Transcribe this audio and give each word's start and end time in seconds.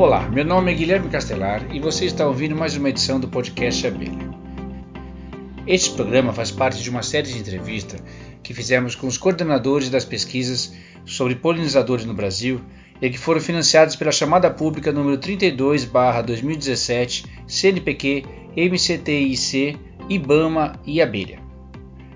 Olá, 0.00 0.26
meu 0.30 0.46
nome 0.46 0.72
é 0.72 0.74
Guilherme 0.74 1.10
Castelar 1.10 1.66
e 1.74 1.78
você 1.78 2.06
está 2.06 2.26
ouvindo 2.26 2.56
mais 2.56 2.74
uma 2.74 2.88
edição 2.88 3.20
do 3.20 3.28
podcast 3.28 3.86
Abelha. 3.86 4.30
Este 5.66 5.90
programa 5.90 6.32
faz 6.32 6.50
parte 6.50 6.82
de 6.82 6.88
uma 6.88 7.02
série 7.02 7.30
de 7.30 7.38
entrevistas 7.38 8.02
que 8.42 8.54
fizemos 8.54 8.94
com 8.94 9.06
os 9.06 9.18
coordenadores 9.18 9.90
das 9.90 10.06
pesquisas 10.06 10.72
sobre 11.04 11.34
polinizadores 11.34 12.06
no 12.06 12.14
Brasil 12.14 12.62
e 12.98 13.10
que 13.10 13.18
foram 13.18 13.42
financiados 13.42 13.94
pela 13.94 14.10
chamada 14.10 14.50
pública 14.50 14.90
número 14.90 15.18
32/2017 15.18 17.26
CNPq, 17.46 18.24
MCTIC, 18.56 19.78
IBAMA 20.08 20.80
e 20.86 21.02
Abelha. 21.02 21.40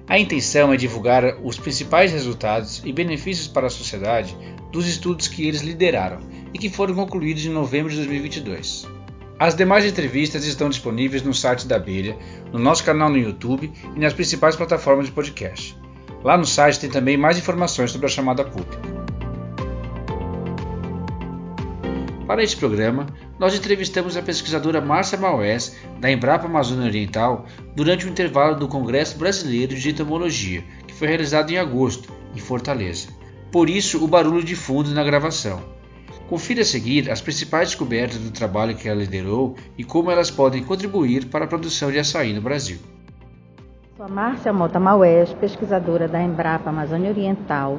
A 0.08 0.18
intenção 0.18 0.72
é 0.72 0.78
divulgar 0.78 1.36
os 1.42 1.58
principais 1.58 2.12
resultados 2.12 2.80
e 2.82 2.90
benefícios 2.94 3.46
para 3.46 3.66
a 3.66 3.70
sociedade 3.70 4.34
dos 4.72 4.86
estudos 4.86 5.28
que 5.28 5.46
eles 5.46 5.60
lideraram 5.60 6.43
e 6.54 6.58
que 6.58 6.70
foram 6.70 6.94
concluídos 6.94 7.44
em 7.44 7.50
novembro 7.50 7.90
de 7.90 7.96
2022. 7.96 8.88
As 9.38 9.56
demais 9.56 9.84
entrevistas 9.84 10.46
estão 10.46 10.68
disponíveis 10.68 11.22
no 11.22 11.34
site 11.34 11.66
da 11.66 11.74
Abelha, 11.76 12.16
no 12.52 12.58
nosso 12.58 12.84
canal 12.84 13.10
no 13.10 13.18
YouTube 13.18 13.72
e 13.94 13.98
nas 13.98 14.12
principais 14.12 14.54
plataformas 14.54 15.06
de 15.06 15.12
podcast. 15.12 15.76
Lá 16.22 16.38
no 16.38 16.46
site 16.46 16.78
tem 16.78 16.88
também 16.88 17.16
mais 17.16 17.36
informações 17.36 17.90
sobre 17.90 18.06
a 18.06 18.08
chamada 18.08 18.44
pública. 18.44 18.78
Para 22.26 22.42
este 22.42 22.56
programa, 22.56 23.06
nós 23.38 23.54
entrevistamos 23.54 24.16
a 24.16 24.22
pesquisadora 24.22 24.80
Márcia 24.80 25.18
Maués, 25.18 25.76
da 26.00 26.10
Embrapa 26.10 26.46
Amazônia 26.46 26.86
Oriental, 26.86 27.44
durante 27.76 28.06
o 28.06 28.08
intervalo 28.08 28.56
do 28.56 28.68
Congresso 28.68 29.18
Brasileiro 29.18 29.74
de 29.74 29.90
Entomologia, 29.90 30.64
que 30.86 30.94
foi 30.94 31.08
realizado 31.08 31.50
em 31.50 31.58
agosto, 31.58 32.10
em 32.34 32.38
Fortaleza. 32.38 33.08
Por 33.52 33.68
isso, 33.68 34.02
o 34.02 34.08
barulho 34.08 34.42
de 34.42 34.56
fundo 34.56 34.90
na 34.94 35.04
gravação. 35.04 35.73
Confira 36.28 36.62
a 36.62 36.64
seguir 36.64 37.10
as 37.10 37.20
principais 37.20 37.68
descobertas 37.68 38.18
do 38.18 38.30
trabalho 38.30 38.74
que 38.74 38.88
ela 38.88 39.00
liderou 39.00 39.54
e 39.76 39.84
como 39.84 40.10
elas 40.10 40.30
podem 40.30 40.64
contribuir 40.64 41.26
para 41.26 41.44
a 41.44 41.48
produção 41.48 41.90
de 41.90 41.98
açaí 41.98 42.32
no 42.32 42.40
Brasil. 42.40 42.78
Sou 43.96 44.06
a 44.06 44.08
Márcia 44.08 44.52
Mota 44.52 44.80
Maués, 44.80 45.32
pesquisadora 45.34 46.08
da 46.08 46.20
Embrapa 46.22 46.70
Amazônia 46.70 47.10
Oriental 47.10 47.78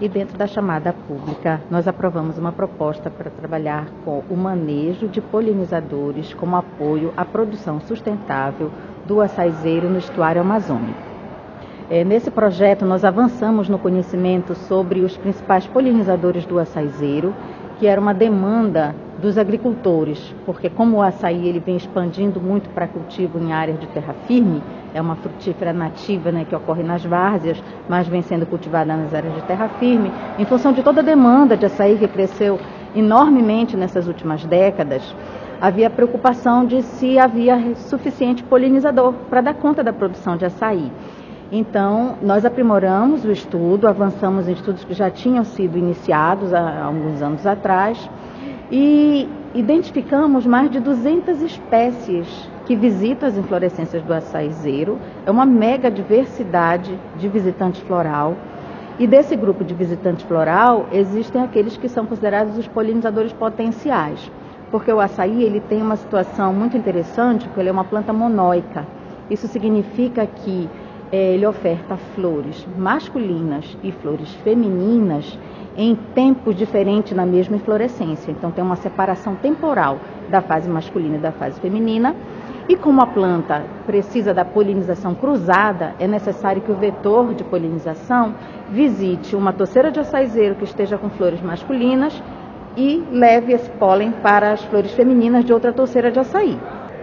e 0.00 0.08
dentro 0.08 0.36
da 0.36 0.46
chamada 0.46 0.92
pública 0.92 1.60
nós 1.70 1.86
aprovamos 1.86 2.38
uma 2.38 2.50
proposta 2.50 3.10
para 3.10 3.30
trabalhar 3.30 3.86
com 4.04 4.24
o 4.28 4.36
manejo 4.36 5.06
de 5.06 5.20
polinizadores 5.20 6.32
como 6.34 6.56
apoio 6.56 7.12
à 7.16 7.24
produção 7.24 7.78
sustentável 7.80 8.72
do 9.06 9.20
açaizeiro 9.20 9.88
no 9.88 9.98
estuário 9.98 10.40
amazônico. 10.40 11.12
É, 11.90 12.02
nesse 12.04 12.30
projeto, 12.30 12.86
nós 12.86 13.04
avançamos 13.04 13.68
no 13.68 13.78
conhecimento 13.78 14.54
sobre 14.54 15.00
os 15.00 15.16
principais 15.16 15.66
polinizadores 15.66 16.46
do 16.46 16.58
açaizeiro, 16.58 17.34
que 17.82 17.88
era 17.88 18.00
uma 18.00 18.14
demanda 18.14 18.94
dos 19.20 19.36
agricultores, 19.36 20.32
porque 20.46 20.70
como 20.70 20.98
o 20.98 21.02
açaí 21.02 21.48
ele 21.48 21.58
vem 21.58 21.76
expandindo 21.76 22.40
muito 22.40 22.70
para 22.70 22.86
cultivo 22.86 23.40
em 23.40 23.52
áreas 23.52 23.80
de 23.80 23.88
terra 23.88 24.14
firme, 24.28 24.62
é 24.94 25.00
uma 25.00 25.16
frutífera 25.16 25.72
nativa 25.72 26.30
né, 26.30 26.46
que 26.48 26.54
ocorre 26.54 26.84
nas 26.84 27.04
várzeas, 27.04 27.60
mas 27.88 28.06
vem 28.06 28.22
sendo 28.22 28.46
cultivada 28.46 28.96
nas 28.96 29.12
áreas 29.12 29.34
de 29.34 29.42
terra 29.42 29.68
firme, 29.80 30.12
em 30.38 30.44
função 30.44 30.72
de 30.72 30.80
toda 30.80 31.00
a 31.00 31.04
demanda 31.04 31.56
de 31.56 31.66
açaí 31.66 31.98
que 31.98 32.06
cresceu 32.06 32.60
enormemente 32.94 33.76
nessas 33.76 34.06
últimas 34.06 34.44
décadas, 34.44 35.02
havia 35.60 35.90
preocupação 35.90 36.64
de 36.64 36.82
se 36.82 37.18
havia 37.18 37.74
suficiente 37.74 38.44
polinizador 38.44 39.12
para 39.28 39.40
dar 39.40 39.54
conta 39.54 39.82
da 39.82 39.92
produção 39.92 40.36
de 40.36 40.44
açaí. 40.44 40.88
Então, 41.54 42.16
nós 42.22 42.46
aprimoramos 42.46 43.26
o 43.26 43.30
estudo, 43.30 43.86
avançamos 43.86 44.48
em 44.48 44.52
estudos 44.52 44.84
que 44.84 44.94
já 44.94 45.10
tinham 45.10 45.44
sido 45.44 45.76
iniciados 45.76 46.54
há 46.54 46.82
alguns 46.82 47.20
anos 47.20 47.46
atrás 47.46 48.08
e 48.70 49.28
identificamos 49.54 50.46
mais 50.46 50.70
de 50.70 50.80
200 50.80 51.42
espécies 51.42 52.26
que 52.64 52.74
visitam 52.74 53.28
as 53.28 53.36
inflorescências 53.36 54.02
do 54.02 54.14
açaizeiro. 54.14 54.98
É 55.26 55.30
uma 55.30 55.44
mega 55.44 55.90
diversidade 55.90 56.98
de 57.18 57.28
visitante 57.28 57.82
floral. 57.82 58.34
E 58.98 59.06
desse 59.06 59.36
grupo 59.36 59.62
de 59.62 59.74
visitante 59.74 60.24
floral, 60.24 60.86
existem 60.90 61.42
aqueles 61.42 61.76
que 61.76 61.86
são 61.86 62.06
considerados 62.06 62.56
os 62.56 62.66
polinizadores 62.66 63.34
potenciais, 63.34 64.32
porque 64.70 64.90
o 64.90 65.00
açaí 65.00 65.42
ele 65.42 65.60
tem 65.60 65.82
uma 65.82 65.96
situação 65.96 66.54
muito 66.54 66.78
interessante, 66.78 67.46
porque 67.46 67.60
ele 67.60 67.68
é 67.68 67.72
uma 67.72 67.84
planta 67.84 68.10
monóica. 68.10 68.86
Isso 69.30 69.46
significa 69.48 70.26
que 70.26 70.68
ele 71.12 71.46
oferta 71.46 71.96
flores 72.14 72.66
masculinas 72.76 73.76
e 73.82 73.92
flores 73.92 74.32
femininas 74.36 75.38
em 75.76 75.94
tempos 75.94 76.56
diferentes 76.56 77.14
na 77.14 77.26
mesma 77.26 77.56
inflorescência. 77.56 78.30
Então 78.30 78.50
tem 78.50 78.64
uma 78.64 78.76
separação 78.76 79.34
temporal 79.34 79.98
da 80.30 80.40
fase 80.40 80.68
masculina 80.68 81.16
e 81.16 81.20
da 81.20 81.30
fase 81.30 81.60
feminina. 81.60 82.16
E 82.68 82.76
como 82.76 83.02
a 83.02 83.06
planta 83.06 83.62
precisa 83.84 84.32
da 84.32 84.44
polinização 84.44 85.14
cruzada, 85.14 85.94
é 85.98 86.06
necessário 86.06 86.62
que 86.62 86.72
o 86.72 86.76
vetor 86.76 87.34
de 87.34 87.44
polinização 87.44 88.34
visite 88.70 89.36
uma 89.36 89.52
toceira 89.52 89.90
de 89.90 90.00
açaizeiro 90.00 90.54
que 90.54 90.64
esteja 90.64 90.96
com 90.96 91.10
flores 91.10 91.42
masculinas 91.42 92.22
e 92.76 93.04
leve 93.10 93.52
esse 93.52 93.70
pólen 93.72 94.12
para 94.22 94.52
as 94.52 94.64
flores 94.64 94.92
femininas 94.92 95.44
de 95.44 95.52
outra 95.52 95.72
toceira 95.72 96.10
de 96.10 96.20
açaí. 96.20 96.58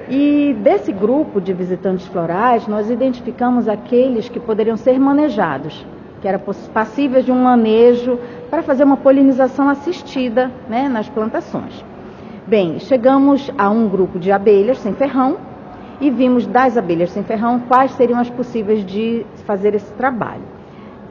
E 0.09 0.55
desse 0.63 0.91
grupo 0.91 1.39
de 1.39 1.53
visitantes 1.53 2.07
florais, 2.07 2.65
nós 2.67 2.89
identificamos 2.89 3.67
aqueles 3.67 4.27
que 4.27 4.39
poderiam 4.39 4.75
ser 4.75 4.99
manejados, 4.99 5.85
que 6.19 6.27
eram 6.27 6.41
passíveis 6.73 7.25
de 7.25 7.31
um 7.31 7.43
manejo 7.43 8.17
para 8.49 8.63
fazer 8.63 8.83
uma 8.83 8.97
polinização 8.97 9.69
assistida 9.69 10.51
né, 10.67 10.89
nas 10.89 11.07
plantações. 11.07 11.85
Bem, 12.47 12.79
chegamos 12.79 13.51
a 13.55 13.69
um 13.69 13.87
grupo 13.87 14.17
de 14.17 14.31
abelhas 14.31 14.79
sem 14.79 14.93
ferrão 14.93 15.37
e 16.01 16.09
vimos 16.09 16.47
das 16.47 16.75
abelhas 16.75 17.11
sem 17.11 17.23
ferrão 17.23 17.59
quais 17.59 17.91
seriam 17.91 18.19
as 18.19 18.31
possíveis 18.31 18.83
de 18.83 19.23
fazer 19.45 19.75
esse 19.75 19.93
trabalho. 19.93 20.41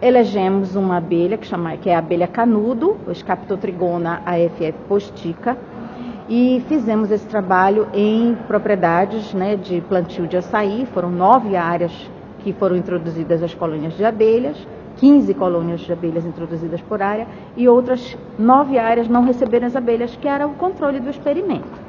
Elegemos 0.03 0.75
uma 0.75 0.97
abelha 0.97 1.38
que, 1.38 1.47
chama, 1.47 1.76
que 1.76 1.88
é 1.88 1.94
a 1.94 2.00
abelha 2.00 2.26
canudo, 2.26 2.97
o 3.06 3.15
Scaptotrigona 3.15 4.22
AFF 4.26 4.75
postica, 4.88 5.56
e 6.28 6.62
fizemos 6.69 7.11
esse 7.11 7.27
trabalho 7.27 7.89
em 7.93 8.37
propriedades 8.47 9.33
né, 9.33 9.56
de 9.56 9.81
plantio 9.81 10.27
de 10.27 10.37
açaí. 10.37 10.87
Foram 10.93 11.11
nove 11.11 11.56
áreas 11.56 11.93
que 12.41 12.53
foram 12.53 12.77
introduzidas 12.77 13.43
as 13.43 13.55
colônias 13.55 13.97
de 13.97 14.05
abelhas, 14.05 14.56
15 14.97 15.33
colônias 15.34 15.81
de 15.81 15.93
abelhas 15.93 16.27
introduzidas 16.27 16.81
por 16.83 17.00
área 17.00 17.27
e 17.56 17.69
outras 17.69 18.16
nove 18.39 18.78
áreas 18.78 19.09
não 19.09 19.25
receberam 19.25 19.66
as 19.66 19.77
abelhas, 19.77 20.15
que 20.16 20.28
era 20.28 20.47
o 20.47 20.55
controle 20.55 21.00
do 21.00 21.11
experimento 21.11 21.88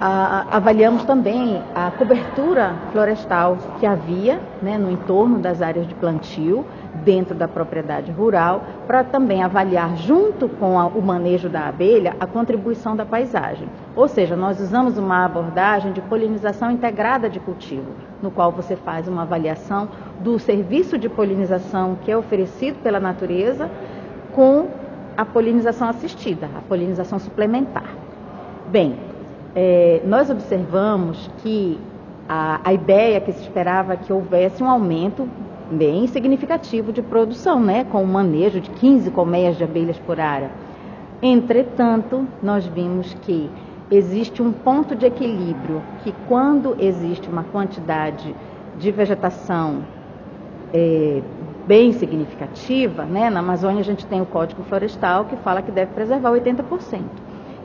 avaliamos 0.00 1.04
também 1.04 1.62
a 1.74 1.90
cobertura 1.90 2.74
florestal 2.90 3.58
que 3.78 3.84
havia 3.84 4.40
né, 4.62 4.78
no 4.78 4.90
entorno 4.90 5.38
das 5.38 5.60
áreas 5.60 5.86
de 5.86 5.94
plantio, 5.94 6.64
dentro 7.04 7.34
da 7.34 7.46
propriedade 7.46 8.10
rural, 8.10 8.62
para 8.86 9.04
também 9.04 9.42
avaliar, 9.42 9.96
junto 9.96 10.48
com 10.48 10.78
a, 10.78 10.86
o 10.86 11.02
manejo 11.02 11.48
da 11.48 11.68
abelha, 11.68 12.16
a 12.18 12.26
contribuição 12.26 12.96
da 12.96 13.04
paisagem. 13.04 13.68
Ou 13.94 14.08
seja, 14.08 14.34
nós 14.34 14.58
usamos 14.58 14.96
uma 14.96 15.24
abordagem 15.24 15.92
de 15.92 16.00
polinização 16.00 16.70
integrada 16.70 17.28
de 17.28 17.38
cultivo, 17.38 17.92
no 18.22 18.30
qual 18.30 18.50
você 18.52 18.76
faz 18.76 19.06
uma 19.06 19.22
avaliação 19.22 19.88
do 20.20 20.38
serviço 20.38 20.96
de 20.96 21.08
polinização 21.08 21.98
que 22.02 22.10
é 22.10 22.16
oferecido 22.16 22.82
pela 22.82 23.00
natureza 23.00 23.70
com 24.32 24.68
a 25.16 25.24
polinização 25.24 25.88
assistida, 25.90 26.48
a 26.56 26.60
polinização 26.62 27.18
suplementar. 27.18 27.84
Bem, 28.68 29.09
é, 29.54 30.00
nós 30.04 30.30
observamos 30.30 31.30
que 31.38 31.78
a, 32.28 32.60
a, 32.62 32.72
ideia 32.72 33.20
que 33.20 33.32
se 33.32 33.42
esperava 33.42 33.96
que 33.96 34.12
houvesse 34.12 34.62
um 34.62 34.70
aumento 34.70 35.28
bem 35.70 36.06
significativo 36.06 36.92
de 36.92 37.02
produção, 37.02 37.60
né, 37.60 37.84
com 37.84 38.02
o 38.02 38.06
manejo 38.06 38.60
de 38.60 38.70
15 38.70 39.10
colmeias 39.10 39.56
de 39.56 39.64
abelhas 39.64 39.98
por 39.98 40.20
área. 40.20 40.50
Entretanto, 41.22 42.26
nós 42.42 42.66
vimos 42.66 43.14
que 43.22 43.50
existe 43.90 44.40
um 44.40 44.52
ponto 44.52 44.94
de 44.94 45.06
equilíbrio 45.06 45.82
que 46.02 46.14
quando 46.28 46.76
existe 46.78 47.28
uma 47.28 47.42
quantidade 47.42 48.34
de 48.78 48.90
vegetação 48.92 49.82
é, 50.72 51.20
bem 51.66 51.92
significativa, 51.92 53.04
né, 53.04 53.28
na 53.28 53.40
Amazônia 53.40 53.80
a 53.80 53.84
gente 53.84 54.06
tem 54.06 54.20
o 54.20 54.26
Código 54.26 54.62
Florestal 54.62 55.24
que 55.24 55.36
fala 55.36 55.62
que 55.62 55.70
deve 55.70 55.92
preservar 55.92 56.30
80%. 56.30 57.00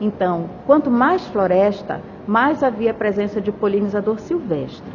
Então, 0.00 0.50
quanto 0.66 0.90
mais 0.90 1.26
floresta, 1.28 2.00
mais 2.26 2.62
havia 2.62 2.92
presença 2.92 3.40
de 3.40 3.50
polinizador 3.50 4.18
silvestre. 4.18 4.92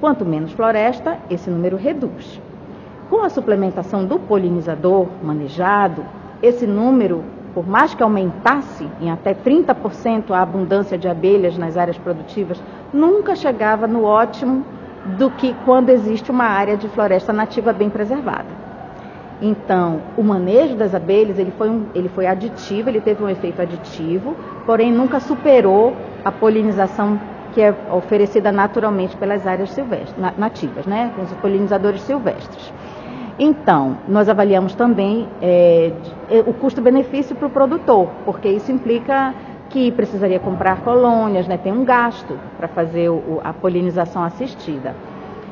Quanto 0.00 0.24
menos 0.24 0.52
floresta, 0.52 1.18
esse 1.30 1.50
número 1.50 1.76
reduz. 1.76 2.40
Com 3.10 3.22
a 3.22 3.28
suplementação 3.28 4.04
do 4.06 4.18
polinizador 4.18 5.08
manejado, 5.22 6.04
esse 6.42 6.66
número, 6.66 7.22
por 7.54 7.66
mais 7.66 7.94
que 7.94 8.02
aumentasse 8.02 8.88
em 9.00 9.10
até 9.10 9.34
30% 9.34 10.30
a 10.30 10.40
abundância 10.40 10.96
de 10.96 11.06
abelhas 11.06 11.58
nas 11.58 11.76
áreas 11.76 11.98
produtivas, 11.98 12.62
nunca 12.92 13.36
chegava 13.36 13.86
no 13.86 14.04
ótimo 14.04 14.64
do 15.18 15.30
que 15.30 15.54
quando 15.64 15.90
existe 15.90 16.30
uma 16.30 16.44
área 16.44 16.76
de 16.76 16.88
floresta 16.88 17.32
nativa 17.32 17.72
bem 17.72 17.90
preservada. 17.90 18.63
Então, 19.42 20.00
o 20.16 20.22
manejo 20.22 20.76
das 20.76 20.94
abelhas 20.94 21.38
ele 21.38 21.52
foi, 21.58 21.68
um, 21.68 21.86
ele 21.94 22.08
foi 22.08 22.26
aditivo, 22.26 22.88
ele 22.88 23.00
teve 23.00 23.22
um 23.22 23.28
efeito 23.28 23.60
aditivo, 23.60 24.36
porém 24.64 24.92
nunca 24.92 25.20
superou 25.20 25.94
a 26.24 26.30
polinização 26.30 27.18
que 27.52 27.60
é 27.60 27.74
oferecida 27.92 28.50
naturalmente 28.50 29.16
pelas 29.16 29.46
áreas 29.46 29.70
silvestres, 29.70 30.14
nativas, 30.36 30.86
né, 30.86 31.12
com 31.14 31.22
os 31.22 31.32
polinizadores 31.34 32.00
silvestres. 32.00 32.72
Então, 33.38 33.98
nós 34.08 34.28
avaliamos 34.28 34.74
também 34.74 35.28
é, 35.40 35.92
o 36.46 36.52
custo-benefício 36.52 37.34
para 37.34 37.46
o 37.46 37.50
produtor, 37.50 38.08
porque 38.24 38.48
isso 38.48 38.70
implica 38.70 39.34
que 39.70 39.90
precisaria 39.92 40.38
comprar 40.38 40.82
colônias, 40.82 41.46
né, 41.46 41.56
tem 41.56 41.72
um 41.72 41.84
gasto 41.84 42.38
para 42.56 42.68
fazer 42.68 43.08
o, 43.08 43.40
a 43.42 43.52
polinização 43.52 44.22
assistida. 44.22 44.94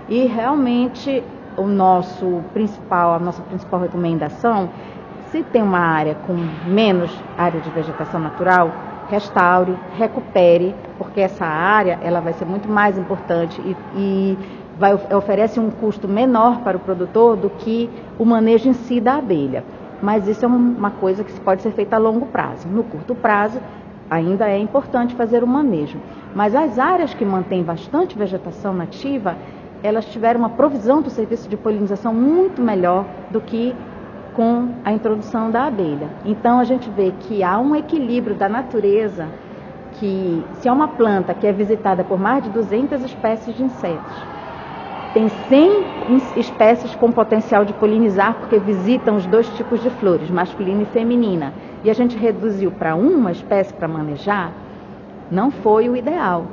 E 0.09 0.27
realmente 0.27 1.23
o 1.57 1.67
nosso 1.67 2.43
principal, 2.53 3.15
a 3.15 3.19
nossa 3.19 3.43
principal 3.43 3.81
recomendação, 3.81 4.69
se 5.31 5.43
tem 5.43 5.63
uma 5.63 5.79
área 5.79 6.15
com 6.27 6.35
menos 6.67 7.11
área 7.39 7.61
de 7.61 7.71
vegetação 7.71 8.21
natural, 8.21 8.71
restaure, 9.09 9.75
recupere, 9.97 10.75
porque 10.99 11.21
essa 11.21 11.45
área 11.45 11.99
ela 12.03 12.21
vai 12.21 12.33
ser 12.35 12.45
muito 12.45 12.69
mais 12.69 12.99
importante 12.99 13.61
e, 13.61 13.77
e 13.97 14.39
vai, 14.79 14.95
oferece 14.95 15.59
um 15.59 15.71
custo 15.71 16.09
menor 16.09 16.61
para 16.61 16.77
o 16.77 16.81
produtor 16.81 17.37
do 17.37 17.51
que 17.51 17.89
o 18.19 18.25
manejo 18.25 18.69
em 18.69 18.73
si 18.73 19.01
da 19.01 19.17
abelha. 19.17 19.65
Mas 20.03 20.27
isso 20.27 20.45
é 20.45 20.49
uma 20.49 20.91
coisa 20.91 21.23
que 21.23 21.41
pode 21.41 21.63
ser 21.63 21.71
feita 21.73 21.97
a 21.97 21.99
longo 21.99 22.27
prazo. 22.27 22.67
No 22.69 22.83
curto 22.83 23.15
prazo, 23.15 23.61
ainda 24.11 24.49
é 24.49 24.59
importante 24.59 25.15
fazer 25.15 25.45
o 25.45 25.47
manejo. 25.47 25.99
Mas 26.35 26.55
as 26.55 26.79
áreas 26.79 27.15
que 27.15 27.25
mantêm 27.25 27.63
bastante 27.63 28.19
vegetação 28.19 28.75
nativa, 28.75 29.37
elas 29.83 30.07
tiveram 30.07 30.41
uma 30.41 30.51
provisão 30.51 31.03
do 31.03 31.11
serviço 31.11 31.49
de 31.49 31.57
polinização 31.57 32.15
muito 32.15 32.63
melhor 32.63 33.05
do 33.31 33.41
que 33.41 33.75
com 34.35 34.71
a 34.85 34.93
introdução 34.93 35.51
da 35.51 35.67
abelha. 35.67 36.09
Então 36.25 36.59
a 36.59 36.65
gente 36.65 36.89
vê 36.91 37.13
que 37.21 37.43
há 37.43 37.59
um 37.59 37.75
equilíbrio 37.75 38.35
da 38.35 38.49
natureza 38.49 39.29
que 39.95 40.43
se 40.55 40.69
é 40.69 40.73
uma 40.73 40.89
planta 40.89 41.35
que 41.35 41.47
é 41.47 41.53
visitada 41.53 42.03
por 42.03 42.19
mais 42.19 42.43
de 42.43 42.51
200 42.51 43.05
espécies 43.05 43.55
de 43.55 43.63
insetos, 43.63 44.33
tem 45.13 45.29
100 45.29 45.85
espécies 46.37 46.95
com 46.95 47.13
potencial 47.13 47.67
de 47.67 47.75
polinizar 47.75 48.35
porque 48.35 48.59
visitam 48.59 49.17
os 49.17 49.27
dois 49.27 49.47
tipos 49.51 49.83
de 49.83 49.91
flores, 49.91 50.31
masculina 50.31 50.83
e 50.83 50.87
feminina, 50.87 51.53
e 51.85 51.91
a 51.91 51.93
gente 51.93 52.17
reduziu 52.17 52.71
para 52.71 52.95
uma 52.95 53.31
espécie 53.31 53.75
para 53.75 53.87
manejar, 53.87 54.53
não 55.31 55.51
foi 55.51 55.89
o 55.91 55.97
ideal. 55.97 56.47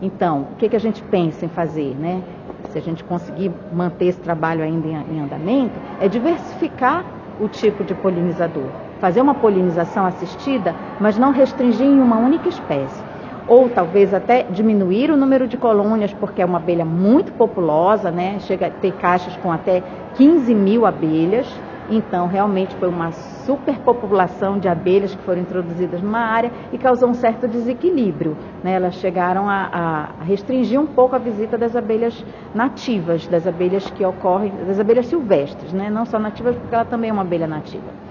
Então, 0.00 0.48
o 0.52 0.56
que, 0.56 0.68
que 0.68 0.76
a 0.76 0.80
gente 0.80 1.02
pensa 1.02 1.44
em 1.44 1.48
fazer, 1.48 1.94
né? 1.94 2.22
Se 2.70 2.78
a 2.78 2.82
gente 2.82 3.04
conseguir 3.04 3.50
manter 3.72 4.06
esse 4.06 4.20
trabalho 4.20 4.62
ainda 4.62 4.86
em, 4.86 5.16
em 5.16 5.20
andamento, 5.20 5.74
é 6.00 6.08
diversificar 6.08 7.04
o 7.40 7.48
tipo 7.48 7.84
de 7.84 7.94
polinizador. 7.94 8.64
Fazer 9.00 9.20
uma 9.20 9.34
polinização 9.34 10.06
assistida, 10.06 10.74
mas 11.00 11.18
não 11.18 11.30
restringir 11.30 11.86
em 11.86 12.00
uma 12.00 12.16
única 12.16 12.48
espécie. 12.48 13.04
Ou 13.46 13.68
talvez 13.68 14.12
até 14.12 14.42
diminuir 14.42 15.10
o 15.10 15.16
número 15.16 15.46
de 15.46 15.56
colônias, 15.56 16.12
porque 16.14 16.42
é 16.42 16.44
uma 16.44 16.58
abelha 16.58 16.84
muito 16.84 17.32
populosa, 17.32 18.10
né? 18.10 18.38
Chega 18.40 18.66
a 18.66 18.70
ter 18.70 18.92
caixas 18.92 19.36
com 19.36 19.52
até 19.52 19.82
15 20.16 20.54
mil 20.54 20.84
abelhas. 20.84 21.46
Então, 21.88 22.26
realmente 22.26 22.74
foi 22.76 22.88
uma 22.88 23.12
superpopulação 23.12 24.58
de 24.58 24.68
abelhas 24.68 25.14
que 25.14 25.22
foram 25.22 25.40
introduzidas 25.40 26.02
numa 26.02 26.18
área 26.18 26.50
e 26.72 26.78
causou 26.78 27.08
um 27.08 27.14
certo 27.14 27.46
desequilíbrio. 27.46 28.36
Né? 28.62 28.72
Elas 28.72 28.94
chegaram 28.96 29.48
a, 29.48 29.68
a, 29.72 30.24
restringir 30.24 30.80
um 30.80 30.86
pouco 30.86 31.14
a 31.14 31.18
visita 31.18 31.56
das 31.56 31.76
abelhas 31.76 32.24
nativas, 32.54 33.26
das 33.28 33.46
abelhas 33.46 33.88
que 33.90 34.04
ocorrem, 34.04 34.52
das 34.66 34.80
abelhas 34.80 35.06
silvestres, 35.06 35.72
né? 35.72 35.88
não 35.88 36.04
só 36.04 36.18
nativas, 36.18 36.56
porque 36.56 36.74
ela 36.74 36.84
também 36.84 37.10
é 37.10 37.12
uma 37.12 37.22
abelha 37.22 37.46
nativa. 37.46 38.06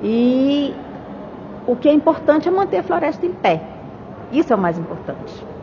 E 0.00 0.72
o 1.66 1.74
que 1.74 1.88
é 1.88 1.92
importante 1.92 2.48
é 2.48 2.50
manter 2.50 2.78
a 2.78 2.82
floresta 2.82 3.26
em 3.26 3.32
pé. 3.32 3.60
Isso 4.30 4.52
é 4.52 4.56
o 4.56 4.58
mais 4.58 4.78
importante. 4.78 5.55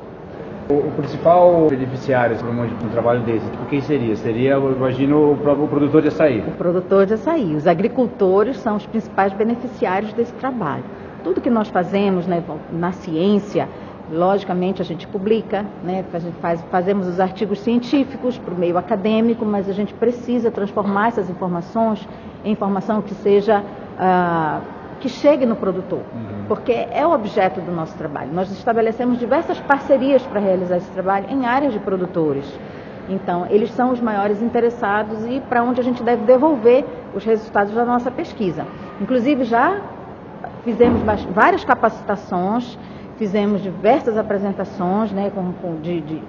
O, 0.69 0.91
principal 0.91 1.67
beneficiário 1.69 2.37
de 2.37 2.43
um 2.43 2.89
trabalho 2.89 3.21
desse, 3.21 3.45
tipo, 3.49 3.65
quem 3.65 3.81
seria? 3.81 4.15
Seria, 4.15 4.51
eu 4.51 4.71
imagino, 4.71 5.33
o, 5.33 5.37
próprio 5.37 5.67
produtor 5.67 6.01
de 6.01 6.07
açaí. 6.07 6.39
O 6.39 6.51
produtor 6.51 7.05
de 7.05 7.15
açaí. 7.15 7.55
Os 7.55 7.67
agricultores 7.67 8.57
são 8.57 8.77
os 8.77 8.85
principais 8.85 9.33
beneficiários 9.33 10.13
desse 10.13 10.31
trabalho. 10.33 10.83
Tudo 11.23 11.41
que 11.41 11.49
nós 11.49 11.67
fazemos 11.67 12.25
né, 12.27 12.41
na 12.71 12.93
ciência, 12.93 13.67
logicamente 14.11 14.81
a 14.81 14.85
gente 14.85 15.05
publica, 15.07 15.65
né, 15.83 16.05
a 16.13 16.19
gente 16.19 16.35
faz, 16.37 16.61
fazemos 16.71 17.07
os 17.07 17.19
artigos 17.19 17.59
científicos 17.59 18.37
para 18.37 18.53
o 18.53 18.57
meio 18.57 18.77
acadêmico, 18.77 19.45
mas 19.45 19.69
a 19.69 19.73
gente 19.73 19.93
precisa 19.93 20.49
transformar 20.49 21.09
essas 21.09 21.29
informações 21.29 22.07
em 22.45 22.51
informação 22.51 23.01
que 23.01 23.13
seja. 23.15 23.63
Ah, 23.99 24.61
que 24.99 25.09
chegue 25.09 25.45
no 25.45 25.55
produtor, 25.55 26.01
uhum. 26.13 26.45
porque 26.47 26.71
é 26.71 27.05
o 27.05 27.11
objeto 27.11 27.61
do 27.61 27.71
nosso 27.71 27.97
trabalho. 27.97 28.31
Nós 28.33 28.51
estabelecemos 28.51 29.19
diversas 29.19 29.59
parcerias 29.59 30.23
para 30.23 30.39
realizar 30.39 30.77
esse 30.77 30.91
trabalho 30.91 31.27
em 31.29 31.45
áreas 31.45 31.73
de 31.73 31.79
produtores. 31.79 32.45
Então, 33.09 33.45
eles 33.49 33.71
são 33.71 33.91
os 33.91 33.99
maiores 33.99 34.41
interessados 34.41 35.25
e 35.25 35.41
para 35.41 35.61
onde 35.63 35.81
a 35.81 35.83
gente 35.83 36.01
deve 36.03 36.23
devolver 36.23 36.85
os 37.13 37.23
resultados 37.23 37.73
da 37.73 37.83
nossa 37.83 38.09
pesquisa. 38.09 38.65
Inclusive, 39.01 39.43
já 39.43 39.81
fizemos 40.63 41.01
várias 41.33 41.65
capacitações, 41.65 42.77
fizemos 43.17 43.61
diversas 43.61 44.17
apresentações 44.17 45.11
né, 45.11 45.31
com, 45.33 45.51
com, 45.53 45.81
de, 45.81 46.01
de 46.01 46.21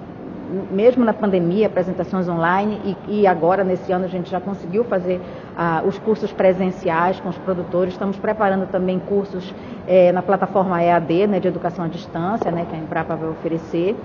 mesmo 0.71 1.03
na 1.03 1.13
pandemia, 1.13 1.67
apresentações 1.67 2.27
online 2.27 2.95
e, 3.07 3.21
e, 3.21 3.27
agora, 3.27 3.63
nesse 3.63 3.91
ano, 3.91 4.05
a 4.05 4.07
gente 4.07 4.29
já 4.29 4.39
conseguiu 4.39 4.83
fazer 4.83 5.19
ah, 5.57 5.83
os 5.85 5.97
cursos 5.99 6.31
presenciais 6.31 7.19
com 7.19 7.29
os 7.29 7.37
produtores. 7.39 7.93
Estamos 7.93 8.17
preparando 8.17 8.67
também 8.67 8.99
cursos 8.99 9.53
eh, 9.87 10.11
na 10.11 10.21
plataforma 10.21 10.81
EAD, 10.81 11.27
né, 11.27 11.39
de 11.39 11.47
educação 11.47 11.85
à 11.85 11.87
distância, 11.87 12.51
né, 12.51 12.65
que 12.69 12.75
a 12.75 12.79
Embrapa 12.79 13.15
vai 13.15 13.29
oferecer. 13.29 13.95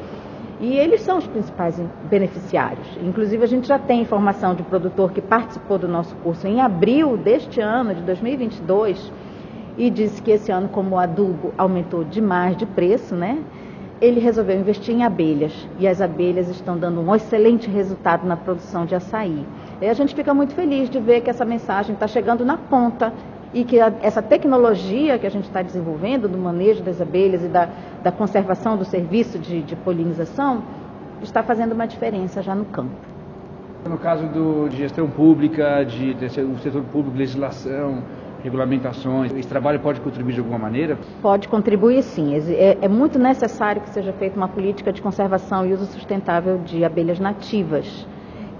E 0.61 0.77
eles 0.77 1.01
são 1.01 1.17
os 1.17 1.27
principais 1.27 1.81
beneficiários. 2.11 2.87
Inclusive, 3.03 3.43
a 3.43 3.47
gente 3.47 3.67
já 3.67 3.79
tem 3.79 4.03
informação 4.03 4.55
de 4.55 4.63
produtor 4.63 5.11
que 5.11 5.23
participou 5.23 5.79
do 5.79 5.89
nosso 5.89 6.15
curso 6.17 6.47
em 6.47 6.61
abril 6.61 7.17
deste 7.17 7.61
ano, 7.61 7.95
de 7.95 8.03
2022, 8.03 9.11
e 9.79 9.89
disse 9.89 10.21
que 10.21 10.31
esse 10.31 10.53
ano, 10.53 10.69
como 10.69 10.97
o 10.97 10.99
adubo 10.99 11.55
aumentou 11.57 12.05
demais 12.05 12.57
de 12.57 12.67
preço, 12.67 13.15
né? 13.15 13.39
Ele 14.01 14.19
resolveu 14.19 14.59
investir 14.59 14.95
em 14.95 15.05
abelhas 15.05 15.53
e 15.79 15.87
as 15.87 16.01
abelhas 16.01 16.49
estão 16.49 16.79
dando 16.79 17.01
um 17.01 17.15
excelente 17.15 17.69
resultado 17.69 18.27
na 18.27 18.37
produção 18.37 18.87
de 18.87 18.95
açaí. 18.95 19.47
E 19.81 19.87
a 19.87 19.93
gente 19.93 20.15
fica 20.15 20.33
muito 20.33 20.55
feliz 20.55 20.89
de 20.89 20.99
ver 20.99 21.21
que 21.21 21.29
essa 21.29 21.45
mensagem 21.45 21.93
está 21.93 22.07
chegando 22.07 22.45
na 22.45 22.57
ponta 22.57 23.13
e 23.53 23.65
que 23.65 23.79
a, 23.79 23.93
essa 24.01 24.23
tecnologia 24.23 25.19
que 25.19 25.27
a 25.27 25.31
gente 25.31 25.45
está 25.45 25.61
desenvolvendo 25.61 26.29
do 26.29 26.39
manejo 26.39 26.83
das 26.83 27.01
abelhas 27.01 27.45
e 27.45 27.49
da, 27.49 27.69
da 28.03 28.11
conservação 28.11 28.77
do 28.77 28.85
serviço 28.85 29.39
de, 29.39 29.61
de, 29.63 29.77
polinização 29.77 30.63
está 31.23 31.43
fazendo 31.43 31.73
uma 31.73 31.87
diferença 31.87 32.43
já 32.43 32.55
no 32.55 32.65
campo. 32.65 32.95
No 33.89 33.99
caso 33.99 34.27
do, 34.29 34.69
de 34.69 34.77
gestão 34.77 35.09
pública, 35.09 35.85
de, 35.85 36.15
de, 36.15 36.31
setor 36.31 36.83
público, 36.93 37.17
legislação, 37.17 38.03
regulamentações. 38.43 39.33
Esse 39.35 39.49
trabalho 39.49 39.81
pode 39.81 40.01
contribuir 40.01 40.35
de 40.35 40.41
alguma 40.41 40.59
maneira? 40.59 40.99
Pode 41.23 41.49
contribuir 41.49 42.03
sim. 42.03 42.35
É, 42.35 42.79
é, 42.81 42.89
muito 42.89 43.19
necessário 43.19 43.83
que 43.83 43.91
seja 43.91 44.13
feita 44.13 44.37
uma 44.37 44.49
política 44.49 44.93
de 44.93 45.01
conservação 45.01 45.67
e 45.67 45.73
uso 45.73 45.87
sustentável 45.87 46.59
de 46.59 46.85
abelhas 46.85 47.19
nativas. 47.19 48.07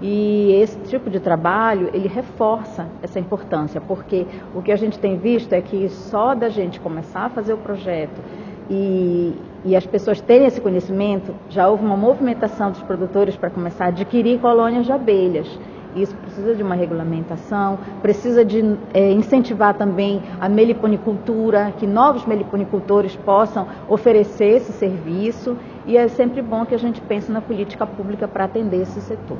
E 0.01 0.51
esse 0.53 0.79
tipo 0.79 1.09
de 1.09 1.19
trabalho, 1.19 1.89
ele 1.93 2.07
reforça 2.07 2.87
essa 3.03 3.19
importância, 3.19 3.79
porque 3.79 4.25
o 4.55 4.61
que 4.61 4.71
a 4.71 4.75
gente 4.75 4.97
tem 4.97 5.17
visto 5.17 5.53
é 5.53 5.61
que 5.61 5.89
só 5.89 6.33
da 6.33 6.49
gente 6.49 6.79
começar 6.79 7.25
a 7.25 7.29
fazer 7.29 7.53
o 7.53 7.57
projeto 7.57 8.19
e, 8.67 9.35
e 9.63 9.75
as 9.75 9.85
pessoas 9.85 10.19
terem 10.21 10.47
esse 10.47 10.59
conhecimento, 10.59 11.35
já 11.49 11.67
houve 11.67 11.85
uma 11.85 11.97
movimentação 11.97 12.71
dos 12.71 12.81
produtores 12.81 13.35
para 13.35 13.49
começar 13.49 13.85
a 13.85 13.87
adquirir 13.89 14.39
colônias 14.39 14.85
de 14.85 14.91
abelhas. 14.91 15.47
Isso 15.95 16.15
precisa 16.15 16.55
de 16.55 16.63
uma 16.63 16.75
regulamentação, 16.75 17.79
precisa 18.01 18.45
de 18.45 18.77
é, 18.93 19.11
incentivar 19.11 19.73
também 19.73 20.21
a 20.39 20.47
meliponicultura, 20.47 21.73
que 21.77 21.85
novos 21.85 22.25
meliponicultores 22.25 23.15
possam 23.15 23.67
oferecer 23.89 24.57
esse 24.57 24.71
serviço 24.71 25.57
e 25.85 25.97
é 25.97 26.07
sempre 26.07 26.41
bom 26.41 26.65
que 26.65 26.75
a 26.75 26.79
gente 26.79 27.01
pense 27.01 27.31
na 27.31 27.41
política 27.41 27.85
pública 27.85 28.27
para 28.27 28.45
atender 28.45 28.81
esse 28.81 29.01
setor. 29.01 29.37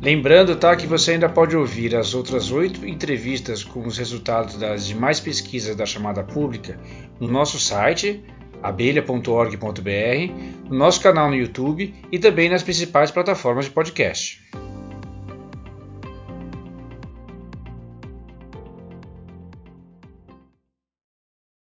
Lembrando, 0.00 0.54
tá, 0.54 0.76
que 0.76 0.86
você 0.86 1.12
ainda 1.12 1.28
pode 1.28 1.56
ouvir 1.56 1.96
as 1.96 2.14
outras 2.14 2.52
oito 2.52 2.86
entrevistas 2.86 3.64
com 3.64 3.84
os 3.86 3.98
resultados 3.98 4.56
das 4.56 4.86
demais 4.86 5.18
pesquisas 5.18 5.74
da 5.74 5.84
chamada 5.84 6.22
pública 6.22 6.78
no 7.18 7.26
nosso 7.26 7.58
site 7.58 8.24
abelha.org.br, 8.62 10.32
no 10.68 10.76
nosso 10.76 11.00
canal 11.00 11.28
no 11.28 11.36
YouTube 11.36 11.94
e 12.10 12.18
também 12.18 12.48
nas 12.48 12.62
principais 12.62 13.10
plataformas 13.10 13.66
de 13.66 13.70
podcast. 13.70 14.42